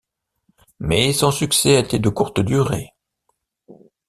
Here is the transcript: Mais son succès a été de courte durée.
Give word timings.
Mais 0.79 1.13
son 1.13 1.29
succès 1.29 1.75
a 1.75 1.79
été 1.81 1.99
de 1.99 2.09
courte 2.09 2.39
durée. 2.39 2.95